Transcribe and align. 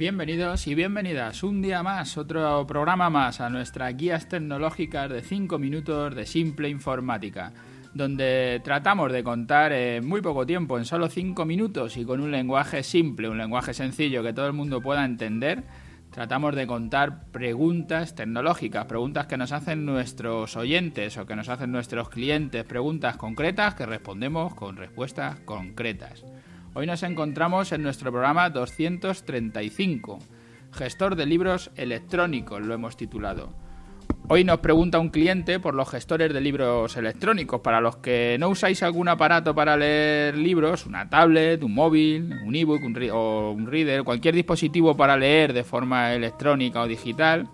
Bienvenidos 0.00 0.66
y 0.66 0.74
bienvenidas 0.74 1.42
un 1.42 1.60
día 1.60 1.82
más, 1.82 2.16
otro 2.16 2.66
programa 2.66 3.10
más 3.10 3.38
a 3.42 3.50
nuestras 3.50 3.94
guías 3.94 4.30
tecnológicas 4.30 5.10
de 5.10 5.20
5 5.20 5.58
minutos 5.58 6.14
de 6.14 6.24
simple 6.24 6.70
informática, 6.70 7.52
donde 7.92 8.62
tratamos 8.64 9.12
de 9.12 9.22
contar 9.22 9.74
en 9.74 10.08
muy 10.08 10.22
poco 10.22 10.46
tiempo, 10.46 10.78
en 10.78 10.86
solo 10.86 11.10
5 11.10 11.44
minutos 11.44 11.98
y 11.98 12.06
con 12.06 12.22
un 12.22 12.30
lenguaje 12.30 12.82
simple, 12.82 13.28
un 13.28 13.36
lenguaje 13.36 13.74
sencillo 13.74 14.22
que 14.22 14.32
todo 14.32 14.46
el 14.46 14.54
mundo 14.54 14.80
pueda 14.80 15.04
entender, 15.04 15.64
tratamos 16.10 16.56
de 16.56 16.66
contar 16.66 17.26
preguntas 17.26 18.14
tecnológicas, 18.14 18.86
preguntas 18.86 19.26
que 19.26 19.36
nos 19.36 19.52
hacen 19.52 19.84
nuestros 19.84 20.56
oyentes 20.56 21.18
o 21.18 21.26
que 21.26 21.36
nos 21.36 21.50
hacen 21.50 21.72
nuestros 21.72 22.08
clientes, 22.08 22.64
preguntas 22.64 23.18
concretas 23.18 23.74
que 23.74 23.84
respondemos 23.84 24.54
con 24.54 24.78
respuestas 24.78 25.40
concretas. 25.40 26.24
Hoy 26.72 26.86
nos 26.86 27.02
encontramos 27.02 27.72
en 27.72 27.82
nuestro 27.82 28.12
programa 28.12 28.48
235, 28.48 30.20
gestor 30.70 31.16
de 31.16 31.26
libros 31.26 31.72
electrónicos, 31.74 32.62
lo 32.62 32.72
hemos 32.72 32.96
titulado. 32.96 33.52
Hoy 34.28 34.44
nos 34.44 34.60
pregunta 34.60 35.00
un 35.00 35.08
cliente 35.08 35.58
por 35.58 35.74
los 35.74 35.90
gestores 35.90 36.32
de 36.32 36.40
libros 36.40 36.96
electrónicos. 36.96 37.60
Para 37.62 37.80
los 37.80 37.96
que 37.96 38.36
no 38.38 38.48
usáis 38.50 38.84
algún 38.84 39.08
aparato 39.08 39.52
para 39.52 39.76
leer 39.76 40.38
libros, 40.38 40.86
una 40.86 41.10
tablet, 41.10 41.60
un 41.64 41.74
móvil, 41.74 42.32
un 42.44 42.54
ebook 42.54 42.82
o 43.12 43.50
un 43.50 43.66
reader, 43.66 44.04
cualquier 44.04 44.36
dispositivo 44.36 44.96
para 44.96 45.16
leer 45.16 45.52
de 45.52 45.64
forma 45.64 46.14
electrónica 46.14 46.82
o 46.82 46.86
digital, 46.86 47.48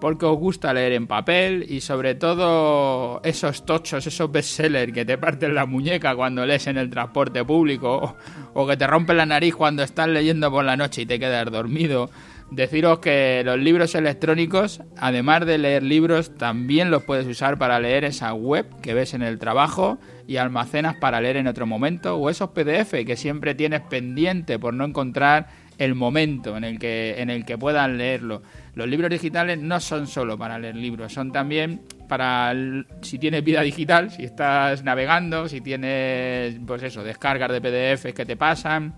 porque 0.00 0.26
os 0.26 0.38
gusta 0.38 0.72
leer 0.72 0.92
en 0.92 1.06
papel 1.06 1.66
y 1.68 1.80
sobre 1.80 2.14
todo 2.14 3.20
esos 3.24 3.64
tochos, 3.64 4.06
esos 4.06 4.30
bestsellers 4.30 4.92
que 4.92 5.04
te 5.04 5.18
parten 5.18 5.54
la 5.54 5.66
muñeca 5.66 6.14
cuando 6.14 6.46
lees 6.46 6.66
en 6.68 6.78
el 6.78 6.88
transporte 6.90 7.44
público 7.44 8.16
o, 8.54 8.66
que 8.66 8.76
te 8.76 8.86
rompen 8.86 9.16
la 9.16 9.26
nariz 9.26 9.54
cuando 9.54 9.82
estás 9.82 10.08
leyendo 10.08 10.50
por 10.50 10.64
la 10.64 10.76
noche 10.76 11.02
y 11.02 11.06
te 11.06 11.18
quedas 11.18 11.50
dormido. 11.50 12.10
Deciros 12.50 13.00
que 13.00 13.42
los 13.44 13.58
libros 13.58 13.94
electrónicos, 13.94 14.80
además 14.96 15.44
de 15.44 15.58
leer 15.58 15.82
libros, 15.82 16.34
también 16.34 16.90
los 16.90 17.02
puedes 17.02 17.26
usar 17.26 17.58
para 17.58 17.78
leer 17.78 18.04
esa 18.04 18.32
web 18.32 18.66
que 18.80 18.94
ves 18.94 19.12
en 19.12 19.20
el 19.20 19.38
trabajo 19.38 19.98
y 20.26 20.38
almacenas 20.38 20.96
para 20.96 21.20
leer 21.20 21.36
en 21.36 21.46
otro 21.46 21.66
momento 21.66 22.16
o 22.16 22.30
esos 22.30 22.50
PDF 22.50 23.04
que 23.04 23.16
siempre 23.16 23.54
tienes 23.54 23.82
pendiente 23.82 24.58
por 24.58 24.72
no 24.72 24.86
encontrar 24.86 25.48
el 25.76 25.94
momento 25.94 26.56
en 26.56 26.64
el 26.64 26.78
que 26.78 27.16
en 27.18 27.28
el 27.28 27.44
que 27.44 27.58
puedan 27.58 27.98
leerlo. 27.98 28.42
Los 28.74 28.88
libros 28.88 29.10
digitales 29.10 29.58
no 29.58 29.78
son 29.78 30.06
solo 30.06 30.38
para 30.38 30.58
leer 30.58 30.76
libros, 30.76 31.12
son 31.12 31.32
también 31.32 31.82
para 32.08 32.54
si 33.02 33.18
tienes 33.18 33.44
vida 33.44 33.60
digital, 33.60 34.10
si 34.10 34.24
estás 34.24 34.82
navegando, 34.82 35.48
si 35.48 35.60
tienes, 35.60 36.58
pues 36.66 36.82
eso, 36.82 37.04
descargas 37.04 37.50
de 37.52 37.60
PDFs 37.60 38.14
que 38.14 38.24
te 38.24 38.36
pasan, 38.36 38.94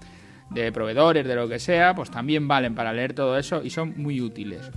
de 0.50 0.72
proveedores, 0.72 1.26
de 1.26 1.34
lo 1.34 1.48
que 1.48 1.58
sea, 1.58 1.94
pues 1.94 2.10
también 2.10 2.48
valen 2.48 2.74
para 2.74 2.92
leer 2.92 3.14
todo 3.14 3.38
eso 3.38 3.62
y 3.62 3.70
son 3.70 3.94
muy 3.96 4.20
útiles. 4.20 4.70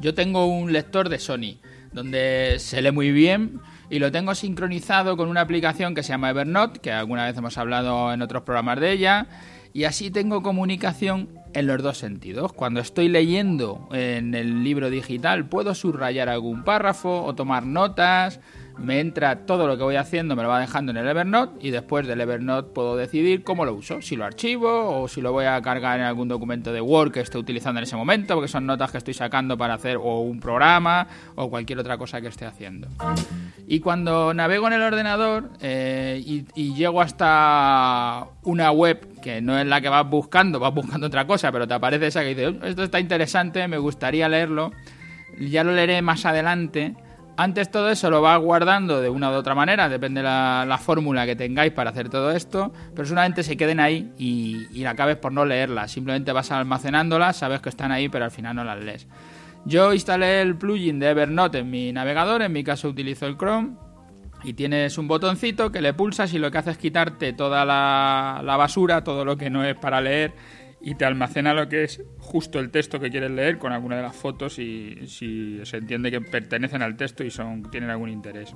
Yo 0.00 0.14
tengo 0.14 0.46
un 0.46 0.72
lector 0.72 1.08
de 1.08 1.18
Sony, 1.18 1.58
donde 1.92 2.56
se 2.58 2.82
lee 2.82 2.92
muy 2.92 3.10
bien 3.12 3.60
y 3.90 3.98
lo 3.98 4.12
tengo 4.12 4.34
sincronizado 4.34 5.16
con 5.16 5.28
una 5.28 5.40
aplicación 5.40 5.94
que 5.94 6.02
se 6.02 6.10
llama 6.10 6.30
Evernote, 6.30 6.80
que 6.80 6.92
alguna 6.92 7.24
vez 7.26 7.36
hemos 7.36 7.56
hablado 7.58 8.12
en 8.12 8.22
otros 8.22 8.42
programas 8.42 8.80
de 8.80 8.92
ella 8.92 9.26
y 9.72 9.84
así 9.84 10.10
tengo 10.10 10.42
comunicación 10.42 11.28
en 11.54 11.66
los 11.66 11.82
dos 11.82 11.98
sentidos. 11.98 12.52
Cuando 12.52 12.80
estoy 12.80 13.08
leyendo 13.08 13.88
en 13.92 14.34
el 14.34 14.64
libro 14.64 14.90
digital 14.90 15.48
puedo 15.48 15.74
subrayar 15.74 16.28
algún 16.28 16.64
párrafo 16.64 17.22
o 17.24 17.34
tomar 17.34 17.64
notas, 17.64 18.40
me 18.78 19.00
entra 19.00 19.46
todo 19.46 19.66
lo 19.66 19.76
que 19.76 19.82
voy 19.82 19.96
haciendo, 19.96 20.36
me 20.36 20.42
lo 20.42 20.48
va 20.48 20.60
dejando 20.60 20.92
en 20.92 20.98
el 20.98 21.08
Evernote 21.08 21.66
y 21.66 21.70
después 21.70 22.06
del 22.06 22.20
Evernote 22.20 22.70
puedo 22.72 22.96
decidir 22.96 23.42
cómo 23.42 23.64
lo 23.64 23.74
uso, 23.74 24.00
si 24.00 24.16
lo 24.16 24.24
archivo 24.24 25.00
o 25.02 25.08
si 25.08 25.20
lo 25.20 25.32
voy 25.32 25.46
a 25.46 25.60
cargar 25.62 25.98
en 25.98 26.06
algún 26.06 26.28
documento 26.28 26.72
de 26.72 26.80
Word 26.80 27.12
que 27.12 27.20
esté 27.20 27.38
utilizando 27.38 27.78
en 27.78 27.84
ese 27.84 27.96
momento, 27.96 28.34
porque 28.34 28.48
son 28.48 28.66
notas 28.66 28.90
que 28.90 28.98
estoy 28.98 29.14
sacando 29.14 29.58
para 29.58 29.74
hacer 29.74 29.96
o 29.96 30.20
un 30.20 30.40
programa 30.40 31.06
o 31.34 31.50
cualquier 31.50 31.78
otra 31.78 31.98
cosa 31.98 32.20
que 32.20 32.28
esté 32.28 32.46
haciendo. 32.46 32.88
Y 33.66 33.80
cuando 33.80 34.32
navego 34.32 34.66
en 34.68 34.74
el 34.74 34.82
ordenador 34.82 35.50
eh, 35.60 36.22
y, 36.24 36.74
llego 36.78 37.00
hasta 37.00 38.28
una 38.44 38.70
web 38.70 39.20
que 39.20 39.40
no 39.40 39.58
es 39.58 39.66
la 39.66 39.80
que 39.80 39.88
vas 39.88 40.08
buscando, 40.08 40.60
vas 40.60 40.72
buscando 40.72 41.08
otra 41.08 41.26
cosa, 41.26 41.50
pero 41.50 41.66
te 41.66 41.74
aparece 41.74 42.06
esa 42.06 42.22
que 42.22 42.34
dice, 42.34 42.56
esto 42.62 42.84
está 42.84 43.00
interesante, 43.00 43.66
me 43.66 43.78
gustaría 43.78 44.28
leerlo, 44.28 44.72
ya 45.40 45.64
lo 45.64 45.72
leeré 45.72 46.00
más 46.02 46.24
adelante 46.24 46.94
antes 47.38 47.70
todo 47.70 47.88
eso 47.88 48.10
lo 48.10 48.20
vas 48.20 48.40
guardando 48.40 49.00
de 49.00 49.08
una 49.08 49.30
u 49.30 49.34
otra 49.34 49.54
manera, 49.54 49.88
depende 49.88 50.20
de 50.20 50.24
la, 50.24 50.80
fórmula 50.82 51.24
que 51.24 51.36
tengáis 51.36 51.72
para 51.72 51.90
hacer 51.90 52.08
todo 52.08 52.32
esto, 52.32 52.72
pero 52.96 53.06
solamente 53.06 53.44
se 53.44 53.56
queden 53.56 53.78
ahí 53.78 54.12
y, 54.18 54.66
y 54.72 54.84
acabes 54.84 55.18
por 55.18 55.30
no 55.30 55.44
leerlas. 55.44 55.92
Simplemente 55.92 56.32
vas 56.32 56.50
almacenándolas, 56.50 57.36
sabes 57.36 57.60
que 57.60 57.68
están 57.68 57.92
ahí, 57.92 58.08
pero 58.08 58.24
al 58.24 58.32
final 58.32 58.56
no 58.56 58.64
las 58.64 58.82
lees. 58.82 59.06
Yo 59.64 59.94
instalé 59.94 60.42
el 60.42 60.56
plugin 60.56 60.98
de 60.98 61.10
Evernote 61.10 61.58
en 61.58 61.70
mi 61.70 61.92
navegador, 61.92 62.42
en 62.42 62.52
mi 62.52 62.64
caso 62.64 62.88
utilizo 62.88 63.26
el 63.26 63.36
Chrome, 63.36 63.76
y 64.42 64.54
tienes 64.54 64.98
un 64.98 65.06
botoncito 65.06 65.70
que 65.70 65.80
le 65.80 65.94
pulsas 65.94 66.34
y 66.34 66.40
lo 66.40 66.50
que 66.50 66.58
hace 66.58 66.72
es 66.72 66.78
quitarte 66.78 67.34
toda 67.34 67.64
la, 67.64 68.40
la 68.42 68.56
basura, 68.56 69.04
todo 69.04 69.24
lo 69.24 69.36
que 69.36 69.48
no 69.48 69.64
es 69.64 69.76
para 69.76 70.00
leer 70.00 70.34
y 70.80 70.94
te 70.94 71.04
almacena 71.04 71.54
lo 71.54 71.68
que 71.68 71.84
es 71.84 72.02
justo 72.18 72.58
el 72.58 72.70
texto 72.70 73.00
que 73.00 73.10
quieres 73.10 73.30
leer 73.30 73.58
con 73.58 73.72
alguna 73.72 73.96
de 73.96 74.02
las 74.02 74.14
fotos 74.14 74.58
y 74.58 75.06
si 75.06 75.60
se 75.64 75.78
entiende 75.78 76.10
que 76.10 76.20
pertenecen 76.20 76.82
al 76.82 76.96
texto 76.96 77.24
y 77.24 77.30
son 77.30 77.70
tienen 77.70 77.90
algún 77.90 78.10
interés. 78.10 78.54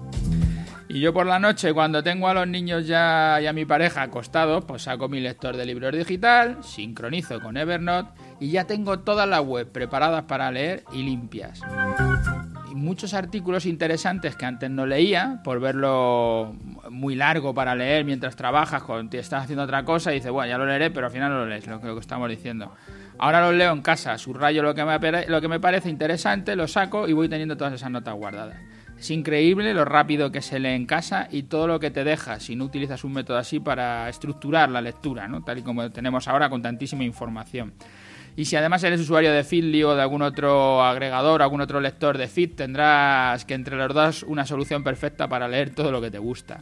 Y 0.88 1.00
yo 1.00 1.12
por 1.12 1.26
la 1.26 1.38
noche 1.38 1.72
cuando 1.72 2.02
tengo 2.02 2.28
a 2.28 2.34
los 2.34 2.46
niños 2.46 2.86
ya 2.86 3.38
y 3.40 3.46
a 3.46 3.52
mi 3.52 3.64
pareja 3.64 4.02
acostados, 4.02 4.64
pues 4.64 4.82
saco 4.82 5.08
mi 5.08 5.20
lector 5.20 5.56
de 5.56 5.66
libros 5.66 5.92
digital, 5.92 6.62
sincronizo 6.62 7.40
con 7.40 7.56
Evernote 7.56 8.10
y 8.40 8.50
ya 8.50 8.64
tengo 8.64 9.00
todas 9.00 9.28
las 9.28 9.40
web 9.40 9.70
preparadas 9.70 10.24
para 10.24 10.50
leer 10.50 10.84
y 10.92 11.02
limpias 11.02 11.60
muchos 12.74 13.14
artículos 13.14 13.66
interesantes 13.66 14.36
que 14.36 14.44
antes 14.44 14.70
no 14.70 14.86
leía, 14.86 15.40
por 15.44 15.60
verlo 15.60 16.54
muy 16.90 17.14
largo 17.14 17.54
para 17.54 17.74
leer 17.74 18.04
mientras 18.04 18.36
trabajas, 18.36 18.82
cuando 18.82 19.16
estás 19.16 19.44
haciendo 19.44 19.64
otra 19.64 19.84
cosa, 19.84 20.12
y 20.12 20.16
dices, 20.16 20.30
bueno, 20.30 20.48
ya 20.48 20.58
lo 20.58 20.66
leeré, 20.66 20.90
pero 20.90 21.06
al 21.06 21.12
final 21.12 21.30
no 21.30 21.38
lo 21.38 21.46
lees, 21.46 21.66
lo 21.66 21.80
que, 21.80 21.98
estamos 21.98 22.28
diciendo. 22.28 22.72
Ahora 23.18 23.40
lo 23.40 23.52
leo 23.52 23.72
en 23.72 23.82
casa, 23.82 24.18
subrayo 24.18 24.62
lo 24.62 24.74
que, 24.74 24.84
me, 24.84 25.26
lo 25.26 25.40
que 25.40 25.48
me 25.48 25.60
parece 25.60 25.88
interesante, 25.88 26.56
lo 26.56 26.66
saco 26.66 27.08
y 27.08 27.12
voy 27.12 27.28
teniendo 27.28 27.56
todas 27.56 27.74
esas 27.74 27.90
notas 27.90 28.14
guardadas. 28.14 28.56
Es 28.98 29.10
increíble 29.10 29.74
lo 29.74 29.84
rápido 29.84 30.30
que 30.30 30.40
se 30.40 30.60
lee 30.60 30.68
en 30.68 30.86
casa 30.86 31.26
y 31.28 31.42
todo 31.42 31.66
lo 31.66 31.80
que 31.80 31.90
te 31.90 32.04
deja 32.04 32.38
si 32.38 32.54
no 32.54 32.64
utilizas 32.64 33.02
un 33.02 33.12
método 33.12 33.36
así 33.36 33.58
para 33.58 34.08
estructurar 34.08 34.70
la 34.70 34.80
lectura, 34.80 35.26
¿no? 35.26 35.42
tal 35.42 35.58
y 35.58 35.62
como 35.62 35.90
tenemos 35.90 36.28
ahora 36.28 36.48
con 36.48 36.62
tantísima 36.62 37.02
información. 37.02 37.72
Y 38.36 38.46
si 38.46 38.56
además 38.56 38.82
eres 38.84 39.00
usuario 39.00 39.32
de 39.32 39.44
Feedly 39.44 39.84
o 39.84 39.94
de 39.94 40.02
algún 40.02 40.22
otro 40.22 40.82
agregador, 40.82 41.42
algún 41.42 41.60
otro 41.60 41.80
lector 41.80 42.16
de 42.16 42.28
Feed, 42.28 42.54
tendrás 42.54 43.44
que 43.44 43.54
entre 43.54 43.76
los 43.76 43.92
dos 43.92 44.22
una 44.22 44.46
solución 44.46 44.82
perfecta 44.82 45.28
para 45.28 45.48
leer 45.48 45.70
todo 45.70 45.92
lo 45.92 46.00
que 46.00 46.10
te 46.10 46.18
gusta. 46.18 46.60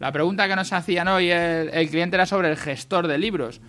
La 0.00 0.10
pregunta 0.10 0.48
que 0.48 0.56
nos 0.56 0.72
hacían 0.72 1.06
hoy 1.08 1.30
el, 1.30 1.70
el 1.72 1.88
cliente 1.88 2.16
era 2.16 2.26
sobre 2.26 2.50
el 2.50 2.56
gestor 2.56 3.06
de 3.06 3.18
libros 3.18 3.60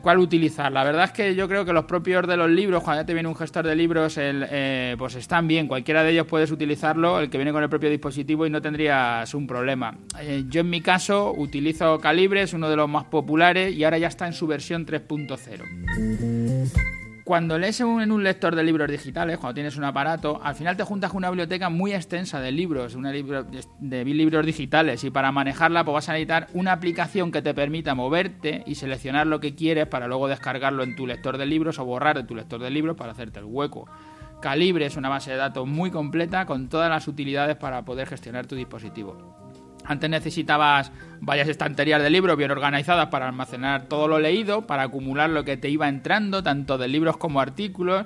cuál 0.00 0.18
utilizar. 0.18 0.70
La 0.72 0.84
verdad 0.84 1.04
es 1.04 1.12
que 1.12 1.34
yo 1.34 1.48
creo 1.48 1.64
que 1.64 1.72
los 1.72 1.84
propios 1.84 2.26
de 2.26 2.36
los 2.36 2.50
libros, 2.50 2.82
cuando 2.82 3.02
ya 3.02 3.06
te 3.06 3.14
viene 3.14 3.28
un 3.28 3.36
gestor 3.36 3.66
de 3.66 3.74
libros, 3.74 4.16
eh, 4.18 4.96
pues 4.98 5.14
están 5.14 5.48
bien. 5.48 5.66
Cualquiera 5.66 6.02
de 6.02 6.10
ellos 6.10 6.26
puedes 6.26 6.50
utilizarlo, 6.50 7.20
el 7.20 7.30
que 7.30 7.38
viene 7.38 7.52
con 7.52 7.62
el 7.62 7.68
propio 7.68 7.90
dispositivo 7.90 8.46
y 8.46 8.50
no 8.50 8.60
tendrías 8.60 9.34
un 9.34 9.46
problema. 9.46 9.96
Eh, 10.20 10.44
yo 10.48 10.60
en 10.60 10.70
mi 10.70 10.80
caso 10.80 11.32
utilizo 11.36 11.98
Calibre, 11.98 12.42
es 12.42 12.52
uno 12.52 12.68
de 12.68 12.76
los 12.76 12.88
más 12.88 13.04
populares 13.04 13.74
y 13.74 13.84
ahora 13.84 13.98
ya 13.98 14.08
está 14.08 14.26
en 14.26 14.32
su 14.32 14.46
versión 14.46 14.86
3.0 14.86 16.37
cuando 17.28 17.58
lees 17.58 17.78
en 17.80 18.10
un 18.10 18.24
lector 18.24 18.56
de 18.56 18.62
libros 18.62 18.90
digitales, 18.90 19.36
cuando 19.36 19.52
tienes 19.52 19.76
un 19.76 19.84
aparato, 19.84 20.40
al 20.42 20.54
final 20.54 20.78
te 20.78 20.82
juntas 20.82 21.10
con 21.10 21.18
una 21.18 21.28
biblioteca 21.28 21.68
muy 21.68 21.92
extensa 21.92 22.40
de 22.40 22.52
libros, 22.52 22.94
una 22.94 23.12
de 23.12 24.04
libros 24.06 24.46
digitales, 24.46 25.04
y 25.04 25.10
para 25.10 25.30
manejarla 25.30 25.84
pues 25.84 25.92
vas 25.92 26.08
a 26.08 26.12
necesitar 26.12 26.46
una 26.54 26.72
aplicación 26.72 27.30
que 27.30 27.42
te 27.42 27.52
permita 27.52 27.94
moverte 27.94 28.62
y 28.64 28.76
seleccionar 28.76 29.26
lo 29.26 29.40
que 29.40 29.54
quieres 29.54 29.86
para 29.86 30.08
luego 30.08 30.26
descargarlo 30.26 30.82
en 30.82 30.96
tu 30.96 31.06
lector 31.06 31.36
de 31.36 31.44
libros 31.44 31.78
o 31.78 31.84
borrar 31.84 32.16
de 32.16 32.24
tu 32.24 32.34
lector 32.34 32.62
de 32.62 32.70
libros 32.70 32.96
para 32.96 33.12
hacerte 33.12 33.40
el 33.40 33.44
hueco. 33.44 33.86
Calibre 34.40 34.86
es 34.86 34.96
una 34.96 35.10
base 35.10 35.32
de 35.32 35.36
datos 35.36 35.66
muy 35.66 35.90
completa 35.90 36.46
con 36.46 36.70
todas 36.70 36.88
las 36.88 37.08
utilidades 37.08 37.58
para 37.58 37.84
poder 37.84 38.08
gestionar 38.08 38.46
tu 38.46 38.56
dispositivo. 38.56 39.47
Antes 39.88 40.10
necesitabas 40.10 40.92
varias 41.20 41.48
estanterías 41.48 42.02
de 42.02 42.10
libros 42.10 42.36
bien 42.36 42.50
organizadas 42.50 43.06
para 43.08 43.26
almacenar 43.26 43.84
todo 43.88 44.06
lo 44.06 44.18
leído, 44.18 44.66
para 44.66 44.82
acumular 44.82 45.30
lo 45.30 45.44
que 45.44 45.56
te 45.56 45.70
iba 45.70 45.88
entrando, 45.88 46.42
tanto 46.42 46.76
de 46.76 46.88
libros 46.88 47.16
como 47.16 47.40
artículos, 47.40 48.04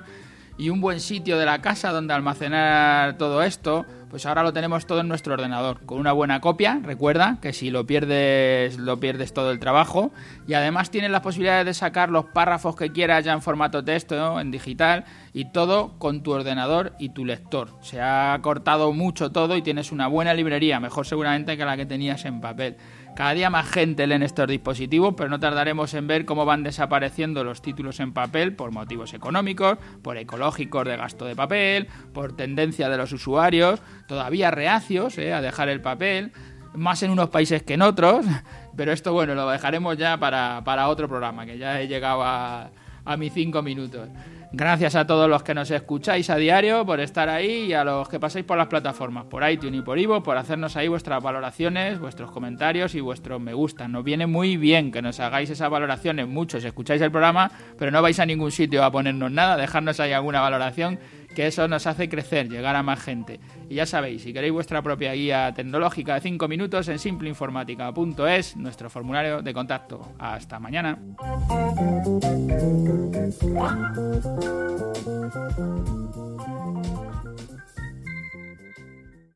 y 0.57 0.69
un 0.69 0.81
buen 0.81 0.99
sitio 0.99 1.37
de 1.37 1.45
la 1.45 1.61
casa 1.61 1.91
donde 1.91 2.13
almacenar 2.13 3.17
todo 3.17 3.43
esto, 3.43 3.85
pues 4.09 4.27
ahora 4.27 4.43
lo 4.43 4.53
tenemos 4.53 4.85
todo 4.85 4.99
en 4.99 5.07
nuestro 5.07 5.33
ordenador, 5.33 5.83
con 5.87 5.97
una 5.97 6.11
buena 6.11 6.39
copia, 6.39 6.79
recuerda 6.83 7.39
que 7.41 7.51
si 7.51 7.71
lo 7.71 7.87
pierdes, 7.87 8.77
lo 8.77 8.99
pierdes 8.99 9.33
todo 9.33 9.49
el 9.49 9.57
trabajo, 9.57 10.11
y 10.47 10.53
además 10.53 10.91
tienes 10.91 11.09
la 11.09 11.23
posibilidad 11.23 11.65
de 11.65 11.73
sacar 11.73 12.09
los 12.11 12.25
párrafos 12.25 12.75
que 12.75 12.91
quieras 12.91 13.25
ya 13.25 13.33
en 13.33 13.41
formato 13.41 13.83
texto, 13.83 14.39
en 14.39 14.51
digital, 14.51 15.05
y 15.33 15.45
todo 15.45 15.97
con 15.97 16.21
tu 16.21 16.31
ordenador 16.31 16.93
y 16.99 17.09
tu 17.09 17.25
lector. 17.25 17.69
Se 17.81 18.01
ha 18.01 18.37
cortado 18.43 18.93
mucho 18.93 19.31
todo 19.31 19.57
y 19.57 19.63
tienes 19.63 19.91
una 19.91 20.05
buena 20.05 20.35
librería, 20.35 20.79
mejor 20.79 21.07
seguramente 21.07 21.57
que 21.57 21.65
la 21.65 21.75
que 21.75 21.87
tenías 21.87 22.23
en 22.25 22.39
papel. 22.39 22.77
Cada 23.15 23.33
día 23.35 23.51
más 23.51 23.69
gente 23.69 24.07
lee 24.07 24.15
en 24.15 24.23
estos 24.23 24.47
dispositivos, 24.47 25.13
pero 25.15 25.29
no 25.29 25.39
tardaremos 25.39 25.93
en 25.93 26.07
ver 26.07 26.25
cómo 26.25 26.45
van 26.45 26.63
desapareciendo 26.63 27.43
los 27.43 27.61
títulos 27.61 27.99
en 27.99 28.11
papel 28.11 28.55
por 28.55 28.71
motivos 28.71 29.13
económicos, 29.13 29.77
por 30.01 30.17
ecológicos 30.17 30.85
de 30.85 30.97
gasto 30.97 31.25
de 31.25 31.35
papel, 31.35 31.87
por 32.11 32.35
tendencia 32.35 32.89
de 32.89 32.97
los 32.97 33.11
usuarios, 33.11 33.81
todavía 34.07 34.49
reacios 34.49 35.19
eh, 35.19 35.31
a 35.31 35.41
dejar 35.41 35.69
el 35.69 35.79
papel, 35.79 36.31
más 36.73 37.03
en 37.03 37.11
unos 37.11 37.29
países 37.29 37.61
que 37.61 37.75
en 37.75 37.83
otros, 37.83 38.25
pero 38.75 38.91
esto 38.91 39.13
bueno, 39.13 39.35
lo 39.35 39.47
dejaremos 39.47 39.95
ya 39.95 40.17
para, 40.17 40.87
otro 40.87 41.07
programa, 41.07 41.45
que 41.45 41.59
ya 41.59 41.81
he 41.81 41.87
llegado 41.87 42.23
a, 42.23 42.71
a 43.05 43.17
mis 43.17 43.33
cinco 43.33 43.61
minutos. 43.61 44.09
Gracias 44.55 44.93
a 44.93 45.07
todos 45.07 45.27
los 45.27 45.41
que 45.41 45.55
nos 45.55 45.71
escucháis 45.71 46.29
a 46.29 46.35
diario 46.35 46.85
por 46.85 46.99
estar 46.99 47.27
ahí 47.27 47.63
y 47.69 47.73
a 47.73 47.83
los 47.83 48.07
que 48.07 48.19
pasáis 48.19 48.45
por 48.45 48.55
las 48.55 48.67
plataformas, 48.67 49.25
por 49.25 49.49
iTunes 49.49 49.79
y 49.79 49.81
por 49.81 49.97
Ivo, 49.97 50.21
por 50.21 50.37
hacernos 50.37 50.77
ahí 50.77 50.87
vuestras 50.87 51.23
valoraciones, 51.23 51.97
vuestros 51.97 52.29
comentarios 52.29 52.93
y 52.93 53.01
vuestros 53.01 53.41
me 53.41 53.55
gustan. 53.55 53.91
Nos 53.91 54.03
viene 54.03 54.27
muy 54.27 54.57
bien 54.57 54.91
que 54.91 55.01
nos 55.01 55.19
hagáis 55.19 55.49
esas 55.49 55.71
valoraciones, 55.71 56.27
muchos 56.27 56.63
escucháis 56.63 57.01
el 57.01 57.09
programa, 57.09 57.49
pero 57.79 57.89
no 57.89 57.99
vais 58.03 58.19
a 58.19 58.27
ningún 58.27 58.51
sitio 58.51 58.83
a 58.83 58.91
ponernos 58.91 59.31
nada, 59.31 59.57
dejarnos 59.57 59.99
ahí 59.99 60.11
alguna 60.11 60.41
valoración, 60.41 60.99
que 61.33 61.47
eso 61.47 61.67
nos 61.67 61.87
hace 61.87 62.09
crecer, 62.09 62.49
llegar 62.49 62.75
a 62.75 62.83
más 62.83 63.01
gente. 63.01 63.39
Y 63.69 63.75
ya 63.75 63.85
sabéis, 63.85 64.23
si 64.23 64.33
queréis 64.33 64.53
vuestra 64.53 64.81
propia 64.81 65.13
guía 65.13 65.53
tecnológica 65.53 66.15
de 66.15 66.21
5 66.21 66.47
minutos 66.47 66.87
en 66.87 66.99
simpleinformática.es, 66.99 68.55
nuestro 68.57 68.89
formulario 68.89 69.41
de 69.41 69.53
contacto. 69.53 70.13
Hasta 70.19 70.59
mañana. 70.59 70.99